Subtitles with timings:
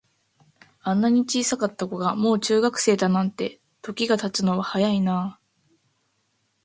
[0.81, 5.39] あんなに小さかった子が、もう中学生だなんて、時が経つのは早いなあ。